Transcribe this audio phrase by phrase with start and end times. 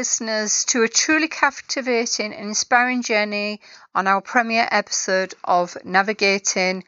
[0.00, 3.60] Listeners, to a truly captivating and inspiring journey
[3.94, 6.84] on our premiere episode of Navigating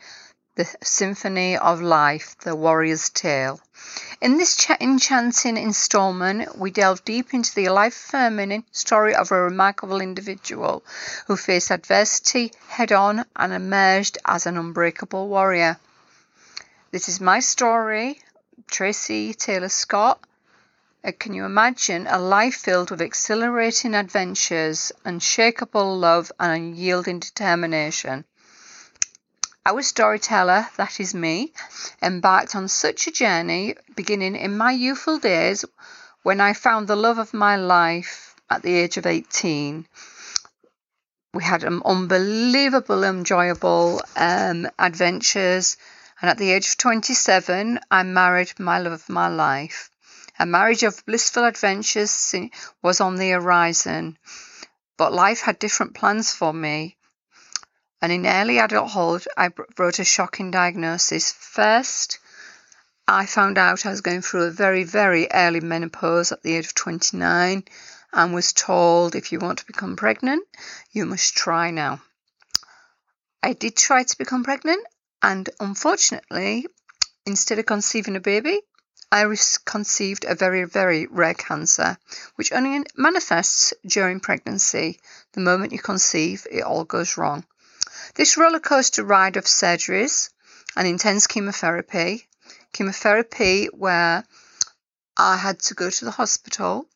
[0.55, 3.61] the Symphony of Life, The Warrior's Tale.
[4.23, 9.43] In this ch- enchanting installment, we delve deep into the life affirming story of a
[9.43, 10.83] remarkable individual
[11.27, 15.79] who faced adversity head on and emerged as an unbreakable warrior.
[16.93, 18.23] This is my story,
[18.69, 20.19] Tracy Taylor Scott
[21.05, 28.25] uh, can you imagine a life filled with exhilarating adventures, unshakable love, and unyielding determination?
[29.65, 31.53] Our storyteller, that is me,
[32.03, 35.65] embarked on such a journey beginning in my youthful days
[36.23, 39.87] when I found the love of my life at the age of 18.
[41.35, 45.77] We had um, unbelievable, enjoyable um, adventures,
[46.21, 49.92] and at the age of 27, I married my love of my life.
[50.43, 52.35] A marriage of blissful adventures
[52.83, 54.19] was on the horizon,
[54.97, 56.97] but life had different plans for me.
[58.01, 61.31] And in early adulthood, I wrote a shocking diagnosis.
[61.31, 62.19] First,
[63.07, 66.67] I found out I was going through a very, very early menopause at the age
[66.67, 67.63] of 29
[68.13, 70.45] and was told if you want to become pregnant,
[70.91, 72.03] you must try now.
[73.45, 74.85] I did try to become pregnant,
[75.23, 76.67] and unfortunately,
[77.25, 78.61] instead of conceiving a baby,
[79.15, 79.27] I
[79.67, 81.99] conceived a very, very rare cancer,
[82.37, 85.01] which only manifests during pregnancy.
[85.33, 87.45] The moment you conceive, it all goes wrong.
[88.15, 90.31] This roller coaster ride of surgeries
[90.77, 92.27] and intense chemotherapy,
[92.73, 94.25] chemotherapy where
[95.19, 96.89] I had to go to the hospital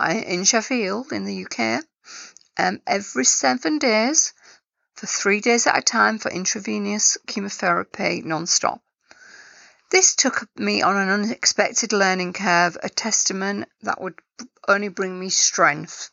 [0.00, 1.84] in Sheffield in the UK
[2.56, 4.32] um, every seven days
[4.94, 8.80] for three days at a time for intravenous chemotherapy non-stop.
[9.90, 14.18] This took me on an unexpected learning curve, a testament that would
[14.66, 16.10] only bring me strength.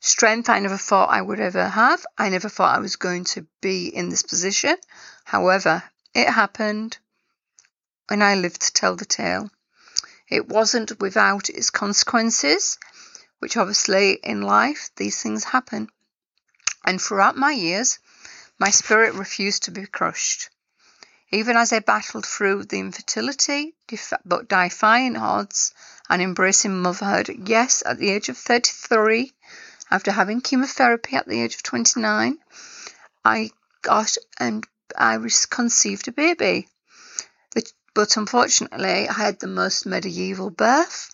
[0.00, 2.06] Strength I never thought I would ever have.
[2.16, 4.76] I never thought I was going to be in this position.
[5.24, 5.82] However,
[6.14, 6.98] it happened
[8.08, 9.50] and I lived to tell the tale.
[10.28, 12.78] It wasn't without its consequences,
[13.38, 15.88] which obviously in life these things happen.
[16.84, 17.98] And throughout my years,
[18.58, 20.50] my spirit refused to be crushed.
[21.32, 23.74] Even as I battled through the infertility,
[24.24, 25.72] but defying odds
[26.08, 29.32] and embracing motherhood, yes, at the age of 33,
[29.90, 32.38] after having chemotherapy at the age of 29,
[33.24, 33.50] I
[33.82, 35.18] got and I
[35.50, 36.68] conceived a baby.
[37.92, 41.12] But unfortunately, I had the most medieval birth.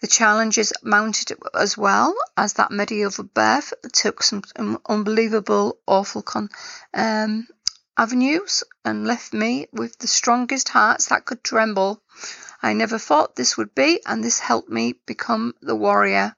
[0.00, 4.42] The challenges mounted as well as that medieval birth took some
[4.86, 6.50] unbelievable, awful con-
[6.92, 7.48] um,
[7.96, 12.02] avenues and left me with the strongest hearts that could tremble.
[12.62, 16.34] I never thought this would be, and this helped me become the warrior.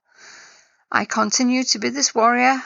[0.90, 2.62] I continue to be this warrior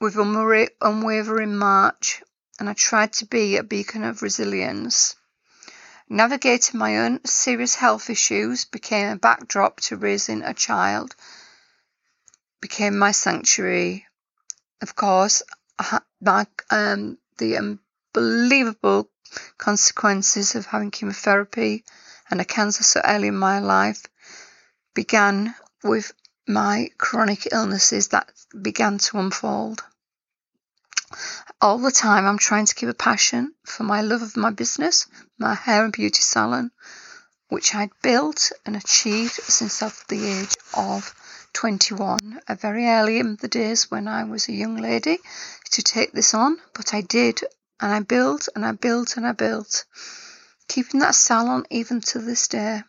[0.00, 2.22] with unwavering march,
[2.58, 5.16] and I tried to be a beacon of resilience.
[6.08, 11.16] Navigating my own serious health issues became a backdrop to raising a child,
[12.60, 14.06] became my sanctuary.
[14.80, 15.42] Of course,
[16.20, 19.10] my, um, the unbelievable
[19.58, 21.84] consequences of having chemotherapy
[22.30, 24.06] and a cancer so early in my life
[24.94, 26.12] began with
[26.46, 28.30] my chronic illnesses that
[28.60, 29.82] began to unfold.
[31.60, 35.06] All the time, I'm trying to keep a passion for my love of my business,
[35.38, 36.70] my hair and beauty salon,
[37.48, 41.14] which I'd built and achieved since the age of
[41.56, 45.16] 21, a very early in the days when I was a young lady,
[45.70, 47.40] to take this on, but I did,
[47.80, 49.86] and I built and I built and I built,
[50.68, 52.82] keeping that salon even to this day.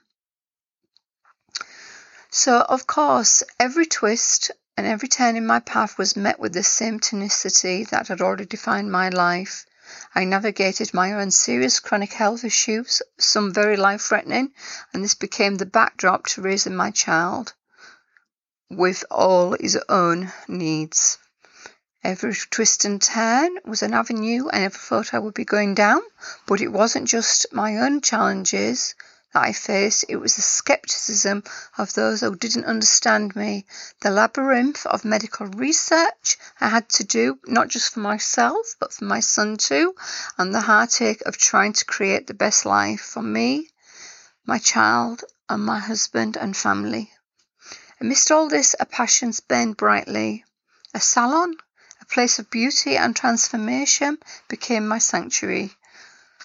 [2.29, 6.61] So, of course, every twist and every turn in my path was met with the
[6.61, 9.65] same tenacity that had already defined my life.
[10.13, 14.51] I navigated my own serious chronic health issues, some very life threatening,
[14.93, 17.53] and this became the backdrop to raising my child
[18.69, 21.17] with all his own needs.
[22.03, 26.01] Every twist and turn was an avenue I never thought I would be going down,
[26.45, 28.93] but it wasn't just my own challenges
[29.33, 31.43] that I faced, it was the skepticism
[31.77, 33.65] of those who didn't understand me,
[34.01, 39.05] the labyrinth of medical research I had to do, not just for myself, but for
[39.05, 39.95] my son too,
[40.37, 43.69] and the heartache of trying to create the best life for me,
[44.45, 47.11] my child, and my husband and family.
[47.99, 50.45] Amidst all this, a passion burned brightly.
[50.93, 51.55] A salon,
[51.99, 55.75] a place of beauty and transformation, became my sanctuary.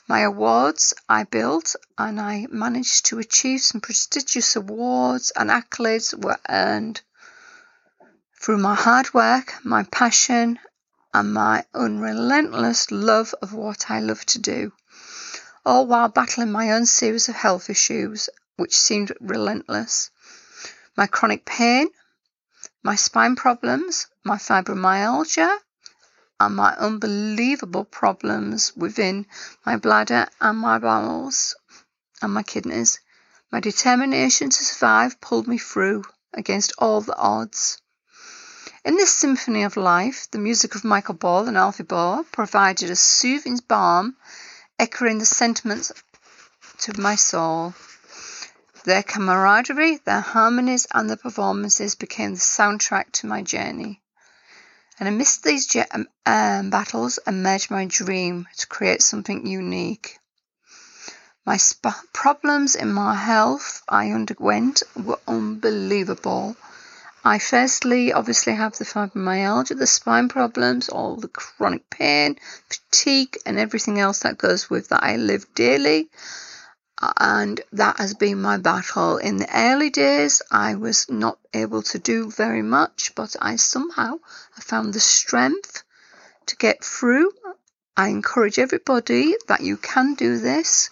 [0.09, 6.41] My awards I built and I managed to achieve some prestigious awards and accolades were
[6.49, 7.03] earned
[8.41, 10.59] through my hard work, my passion,
[11.13, 14.73] and my unrelentless love of what I love to do,
[15.67, 20.11] all while battling my own series of health issues, which seemed relentless.
[20.97, 21.89] My chronic pain,
[22.83, 25.59] my spine problems, my fibromyalgia,
[26.39, 29.27] and my unbelievable problems within
[29.65, 31.55] my bladder and my bowels
[32.21, 33.01] and my kidneys.
[33.51, 37.81] My determination to survive pulled me through against all the odds.
[38.85, 42.97] In this symphony of life, the music of Michael Ball and Alfie Boe provided a
[42.97, 44.17] soothing balm,
[44.79, 45.93] echoing the sentiments
[46.79, 47.75] to my soul.
[48.85, 54.01] Their camaraderie, their harmonies, and their performances became the soundtrack to my journey.
[54.99, 60.19] And amidst these um, um, battles emerged my dream to create something unique.
[61.45, 66.57] My sp- problems in my health I underwent were unbelievable
[67.25, 72.37] I firstly obviously have the fibromyalgia, the spine problems, all the chronic pain,
[72.69, 75.05] fatigue, and everything else that goes with that.
[75.05, 76.09] I live daily,
[77.19, 79.17] and that has been my battle.
[79.17, 84.21] In the early days, I was not able to do very much, but I somehow
[84.53, 85.83] found the strength
[86.47, 87.33] to get through.
[87.97, 90.91] I encourage everybody that you can do this.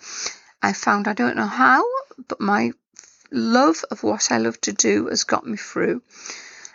[0.62, 1.84] I found I don't know how,
[2.28, 2.72] but my
[3.30, 6.02] love of what I love to do has got me through.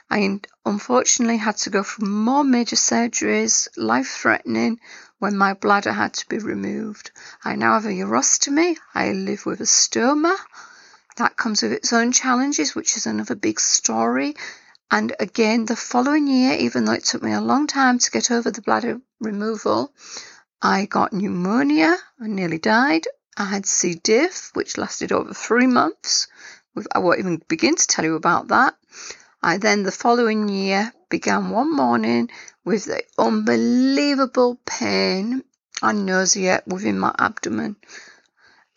[0.10, 4.80] I unfortunately had to go through more major surgeries, life threatening,
[5.20, 7.12] when my bladder had to be removed.
[7.44, 8.78] I now have a urostomy.
[8.94, 10.36] I live with a stoma.
[11.18, 14.36] That comes with its own challenges, which is another big story.
[14.92, 18.30] And again, the following year, even though it took me a long time to get
[18.30, 19.94] over the bladder removal,
[20.62, 21.98] I got pneumonia.
[22.22, 23.08] I nearly died.
[23.38, 23.96] I had C.
[23.96, 26.28] diff, which lasted over three months.
[26.94, 28.76] I won't even begin to tell you about that.
[29.46, 32.32] I then, the following year, began one morning
[32.64, 35.44] with the unbelievable pain
[35.84, 37.76] and nausea within my abdomen.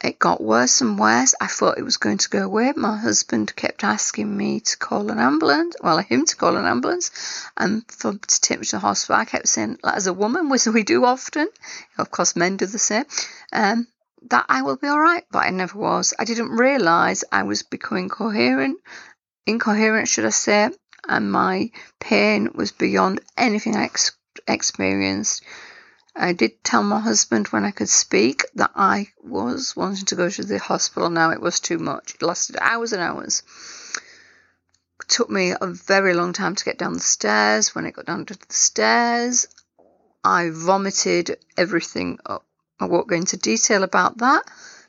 [0.05, 1.35] It got worse and worse.
[1.41, 2.75] I thought it was going to go away.
[2.77, 7.47] My husband kept asking me to call an ambulance, well, him to call an ambulance,
[7.57, 9.23] and for to take me to the hospital.
[9.23, 11.49] I kept saying, as a woman, which we do often,
[11.97, 13.07] of course, men do the same.
[13.55, 13.87] Um,
[14.29, 16.13] that I will be all right, but I never was.
[16.19, 18.81] I didn't realize I was becoming coherent,
[19.47, 20.71] incoherent, should I say,
[21.09, 21.71] and my
[22.01, 25.43] pain was beyond anything I ex- experienced.
[26.15, 30.29] I did tell my husband when I could speak that I was wanting to go
[30.29, 31.11] to the hospital.
[31.11, 32.17] Now it was too much.
[32.17, 33.43] It lasted hours and hours.
[35.01, 37.75] It took me a very long time to get down the stairs.
[37.75, 39.47] When I got down to the stairs,
[40.25, 42.45] I vomited everything up.
[42.81, 44.43] I won't go into detail about that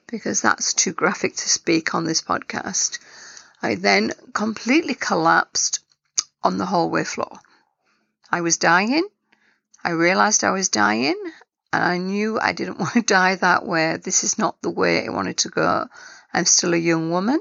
[0.07, 2.97] because that's too graphic to speak on this podcast.
[3.61, 5.79] I then completely collapsed
[6.43, 7.39] on the hallway floor.
[8.31, 9.07] I was dying.
[9.83, 11.15] I realized I was dying
[11.73, 13.97] and I knew I didn't want to die that way.
[13.97, 15.87] This is not the way I wanted to go.
[16.33, 17.39] I'm still a young woman.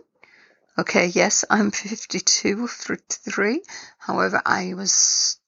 [0.79, 3.63] Okay, yes, I'm 52 or 53.
[3.99, 5.39] However, I was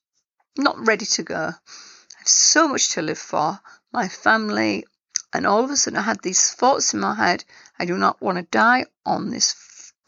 [0.57, 1.35] not ready to go.
[1.37, 3.61] I have so much to live for
[3.93, 4.85] my family,
[5.33, 7.45] and all of a sudden I had these thoughts in my head
[7.79, 9.53] I do not want to die on this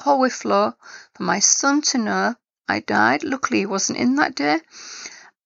[0.00, 0.76] hallway floor
[1.14, 2.34] for my son to know
[2.68, 3.24] I died.
[3.24, 4.60] Luckily, he wasn't in that day.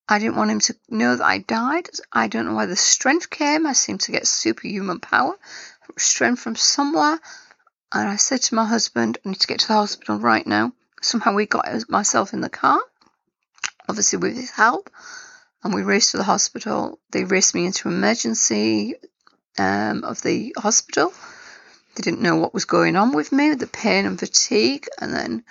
[0.09, 1.89] I didn't want him to know that I died.
[2.13, 3.67] I don't know where the strength came.
[3.67, 5.35] I seemed to get superhuman power,
[5.99, 7.19] strength from somewhere.
[7.93, 10.73] And I said to my husband, I need to get to the hospital right now.
[11.03, 12.81] Somehow we got myself in the car,
[13.89, 14.91] obviously with his help
[15.67, 17.01] and we raced to the hospital.
[17.11, 18.95] They raced me into emergency
[19.59, 21.13] um, of the hospital.
[21.97, 25.45] They didn't know what was going on with me, the pain and fatigue, and then,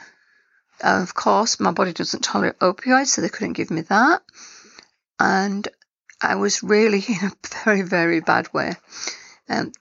[0.84, 4.22] uh, of course, my body doesn't tolerate opioids, so they couldn't give me that.
[5.20, 5.68] And
[6.22, 7.32] I was really in a
[7.64, 8.75] very, very bad way.
[9.50, 9.72] Um,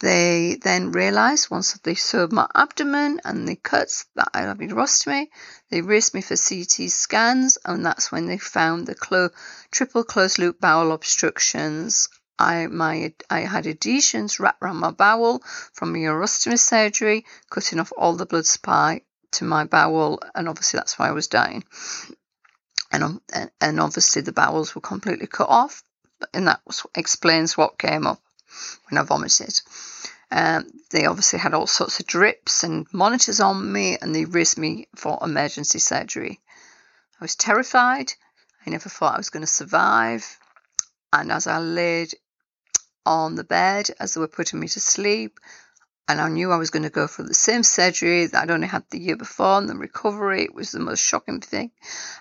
[0.00, 5.28] they then realised once they sewed my abdomen and the cuts that I had urostomy,
[5.70, 9.30] they raced me for CT scans, and that's when they found the clo-
[9.70, 12.08] triple closed loop bowel obstructions.
[12.38, 17.92] I my I had adhesions wrapped around my bowel from my urostomy surgery, cutting off
[17.96, 21.64] all the blood supply to my bowel, and obviously that's why I was dying.
[22.90, 23.20] And
[23.60, 25.82] and obviously the bowels were completely cut off,
[26.34, 26.60] and that
[26.94, 28.20] explains what came up
[28.88, 29.60] when I vomited.
[30.30, 34.58] Um, they obviously had all sorts of drips and monitors on me, and they risked
[34.58, 36.40] me for emergency surgery.
[37.20, 38.14] I was terrified.
[38.66, 40.38] I never thought I was going to survive.
[41.12, 42.14] And as I laid
[43.04, 45.38] on the bed as they were putting me to sleep.
[46.08, 48.66] And I knew I was going to go for the same surgery that I'd only
[48.66, 51.70] had the year before, and the recovery it was the most shocking thing.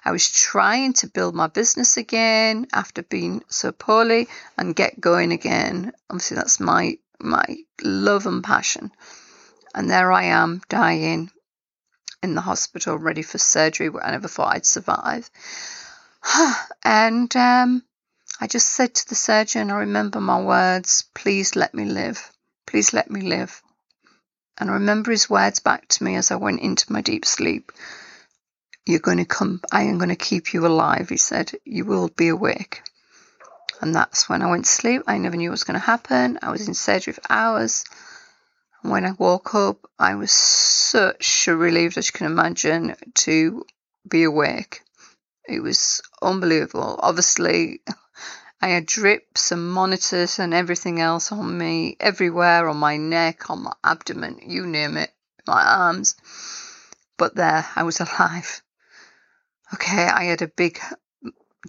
[0.05, 5.31] I was trying to build my business again after being so poorly and get going
[5.31, 5.93] again.
[6.09, 7.45] Obviously, that's my my
[7.83, 8.91] love and passion.
[9.73, 11.31] And there I am dying
[12.21, 15.29] in the hospital, ready for surgery, where I never thought I'd survive.
[16.83, 17.83] and um,
[18.43, 22.31] I just said to the surgeon, I remember my words, please let me live.
[22.65, 23.61] Please let me live.
[24.57, 27.71] And I remember his words back to me as I went into my deep sleep.
[28.87, 31.51] You're going to come, I am going to keep you alive, he said.
[31.65, 32.81] You will be awake.
[33.79, 35.03] And that's when I went to sleep.
[35.05, 36.39] I never knew what was going to happen.
[36.41, 37.85] I was in surgery for hours.
[38.81, 43.65] And when I woke up, I was such a relief, as you can imagine, to
[44.09, 44.81] be awake.
[45.47, 46.99] It was unbelievable.
[47.03, 47.81] Obviously,
[48.63, 53.63] I had drips and monitors and everything else on me, everywhere on my neck, on
[53.63, 55.11] my abdomen, you name it,
[55.47, 56.15] my arms.
[57.17, 58.61] But there, I was alive.
[59.73, 60.79] Okay, I had a big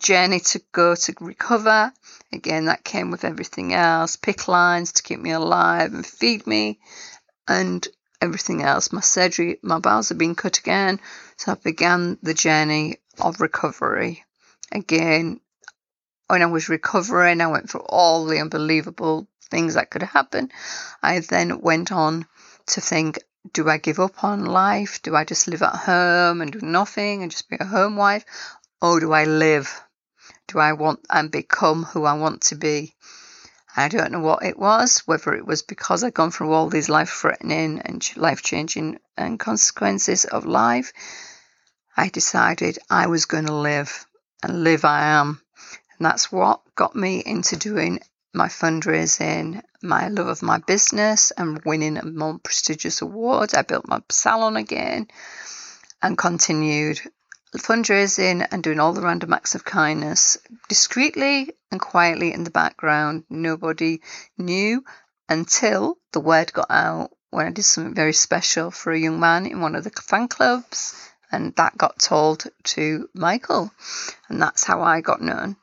[0.01, 1.93] journey to go to recover.
[2.33, 6.79] Again, that came with everything else PICC lines to keep me alive and feed me,
[7.49, 7.87] and
[8.21, 8.93] everything else.
[8.93, 11.01] My surgery, my bowels had been cut again,
[11.37, 14.25] so I began the journey of recovery.
[14.71, 15.41] Again,
[16.33, 20.51] when I was recovering, I went through all the unbelievable things that could happen.
[21.03, 22.27] I then went on
[22.69, 23.19] to think,
[23.53, 25.03] do I give up on life?
[25.03, 28.25] Do I just live at home and do nothing and just be a home wife?
[28.81, 29.79] Or do I live?
[30.49, 32.95] Do I want and become who I want to be?
[33.77, 36.89] I don't know what it was, whether it was because I'd gone through all these
[36.89, 40.95] life threatening and life changing and consequences of life.
[41.95, 44.07] I decided I was going to live
[44.43, 45.43] and live I am.
[46.03, 48.01] And that's what got me into doing
[48.35, 53.55] my fundraising, my love of my business, and winning a more prestigious award.
[53.55, 55.07] I built my salon again
[56.03, 57.01] and continued
[57.57, 63.23] fundraising and doing all the random acts of kindness discreetly and quietly in the background.
[63.31, 64.01] Nobody
[64.37, 64.85] knew
[65.29, 69.47] until the word got out when I did something very special for a young man
[69.47, 70.97] in one of the fan clubs,
[71.31, 73.71] and that got told to Michael,
[74.29, 75.55] and that's how I got known.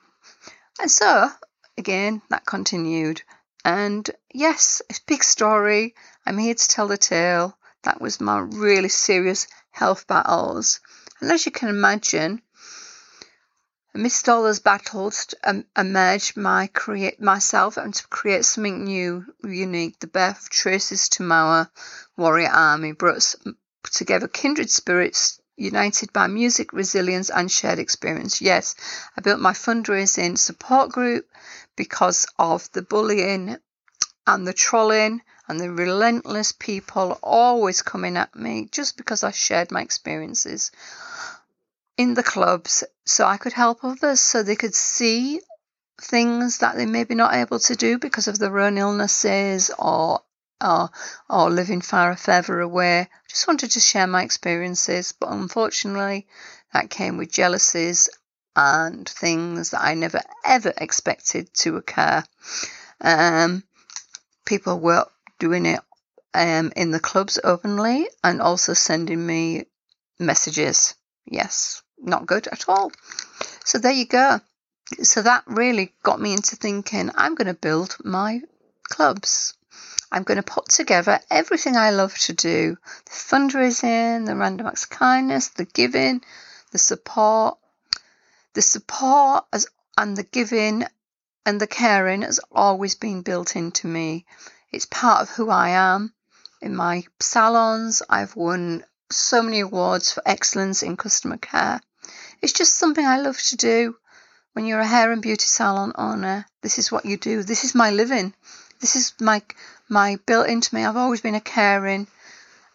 [0.79, 1.29] And so,
[1.77, 3.21] again, that continued.
[3.65, 5.93] And yes, it's big story.
[6.25, 7.57] I'm here to tell the tale.
[7.83, 10.79] That was my really serious health battles.
[11.19, 12.41] And as you can imagine,
[13.93, 19.99] amidst all those battles, um, emerged my create myself and to create something new, unique.
[19.99, 21.69] The birth of Traces Tumawa
[22.15, 23.35] Warrior Army brought
[23.91, 28.41] together kindred spirits united by music, resilience, and shared experience.
[28.41, 28.75] Yes,
[29.17, 31.27] I built my fundraising support group
[31.75, 33.57] because of the bullying
[34.25, 39.71] and the trolling and the relentless people always coming at me just because I shared
[39.71, 40.71] my experiences
[41.97, 45.41] in the clubs so I could help others so they could see
[45.99, 50.21] things that they may be not able to do because of their own illnesses or
[50.61, 50.89] or,
[51.29, 53.01] or living far further away.
[53.01, 56.27] I just wanted to share my experiences, but unfortunately,
[56.73, 58.09] that came with jealousies
[58.55, 62.23] and things that I never ever expected to occur.
[63.01, 63.63] Um,
[64.45, 65.05] people were
[65.39, 65.79] doing it
[66.33, 69.65] um, in the clubs openly and also sending me
[70.19, 70.95] messages.
[71.25, 72.91] Yes, not good at all.
[73.63, 74.41] So there you go.
[75.03, 78.41] So that really got me into thinking I'm going to build my
[78.83, 79.53] clubs.
[80.11, 84.83] I'm going to put together everything I love to do the fundraising, the random acts
[84.83, 86.21] of kindness, the giving,
[86.71, 87.57] the support.
[88.53, 90.85] The support as, and the giving
[91.45, 94.25] and the caring has always been built into me.
[94.71, 96.13] It's part of who I am.
[96.61, 101.81] In my salons, I've won so many awards for excellence in customer care.
[102.41, 103.95] It's just something I love to do.
[104.53, 107.43] When you're a hair and beauty salon owner, this is what you do.
[107.43, 108.33] This is my living.
[108.79, 109.41] This is my
[109.89, 110.85] my built into me.
[110.85, 112.07] I've always been a caring.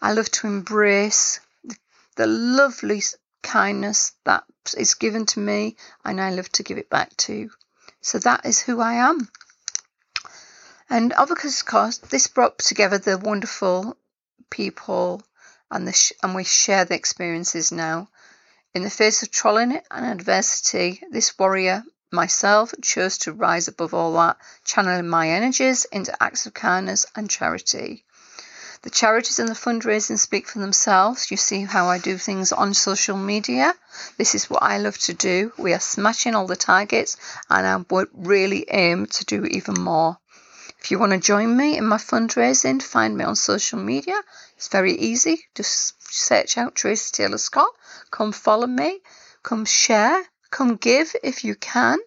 [0.02, 1.76] I love to embrace the,
[2.16, 3.02] the lovely
[3.42, 4.44] kindness that
[4.76, 7.50] is given to me, and I love to give it back too.
[8.02, 9.28] So that is who I am.
[10.90, 11.30] And of
[11.64, 13.96] course, this brought together the wonderful
[14.50, 15.22] people,
[15.70, 18.08] and the sh- and we share the experiences now.
[18.74, 21.82] In the face of trolling and adversity, this warrior
[22.12, 27.30] myself chose to rise above all that, channeling my energies into acts of kindness and
[27.30, 28.04] charity.
[28.82, 31.30] The charities and the fundraising speak for themselves.
[31.30, 33.74] You see how I do things on social media.
[34.18, 35.52] This is what I love to do.
[35.56, 37.16] We are smashing all the targets,
[37.48, 40.18] and I would really aim to do even more.
[40.80, 44.20] If you want to join me in my fundraising, find me on social media.
[44.58, 45.46] It's very easy.
[45.54, 47.70] Just search out Tracy Taylor Scott.
[48.10, 49.00] Come follow me.
[49.42, 50.22] Come share.
[50.54, 51.98] Come give if you can.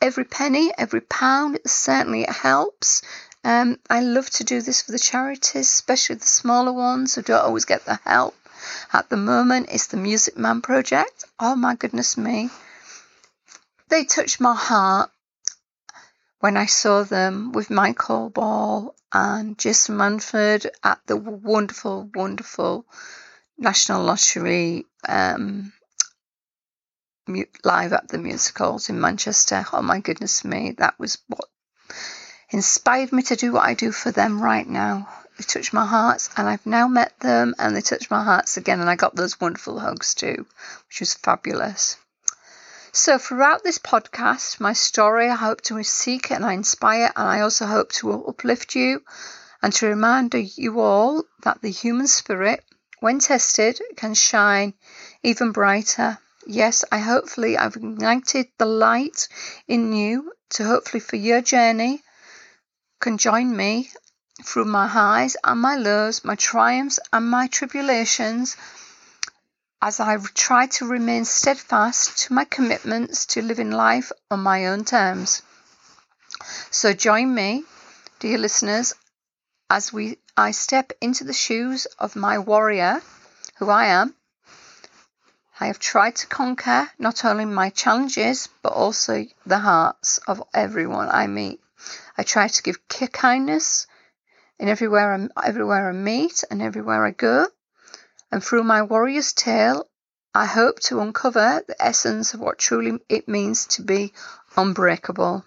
[0.00, 3.02] Every penny, every pound, certainly helps.
[3.44, 7.44] Um, I love to do this for the charities, especially the smaller ones who don't
[7.44, 8.34] always get the help.
[8.94, 11.26] At the moment, it's the Music Man Project.
[11.38, 12.48] Oh my goodness me.
[13.90, 15.10] They touched my heart
[16.40, 22.86] when I saw them with Michael Ball and Jason Manford at the wonderful, wonderful
[23.58, 25.74] National Lottery um,
[27.64, 29.64] live at the musicals in Manchester.
[29.72, 31.48] Oh my goodness me, that was what
[32.50, 35.08] inspired me to do what I do for them right now.
[35.38, 38.80] They touched my hearts, and I've now met them, and they touched my hearts again,
[38.80, 40.46] and I got those wonderful hugs too,
[40.88, 41.96] which was fabulous.
[42.92, 47.40] So, throughout this podcast, my story, I hope to seek and I inspire, and I
[47.40, 49.02] also hope to uplift you
[49.62, 52.62] and to remind you all that the human spirit,
[53.00, 54.74] when tested, can shine
[55.22, 56.18] even brighter.
[56.46, 59.28] Yes, I hopefully I've ignited the light
[59.68, 62.02] in you to hopefully for your journey
[63.00, 63.90] can join me
[64.44, 68.56] through my highs and my lows, my triumphs and my tribulations
[69.80, 74.84] as I try to remain steadfast to my commitments to living life on my own
[74.84, 75.42] terms.
[76.70, 77.64] So join me,
[78.20, 78.94] dear listeners,
[79.68, 83.02] as we I step into the shoes of my warrior,
[83.58, 84.14] who I am.
[85.60, 91.08] I have tried to conquer not only my challenges but also the hearts of everyone
[91.08, 91.60] I meet.
[92.16, 93.86] I try to give kindness
[94.58, 97.48] in everywhere I, everywhere I meet and everywhere I go
[98.32, 99.86] and through my warrior's tale,
[100.34, 104.14] I hope to uncover the essence of what truly it means to be
[104.56, 105.44] unbreakable.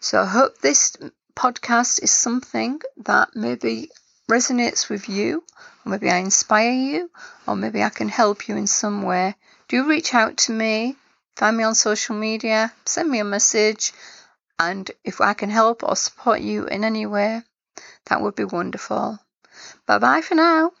[0.00, 0.96] So I hope this
[1.36, 3.92] podcast is something that maybe
[4.30, 5.42] resonates with you,
[5.84, 7.10] or maybe I inspire you,
[7.46, 9.34] or maybe I can help you in some way.
[9.68, 10.96] Do reach out to me,
[11.36, 13.92] find me on social media, send me a message,
[14.58, 17.42] and if I can help or support you in any way,
[18.06, 19.18] that would be wonderful.
[19.86, 20.72] Bye bye for now.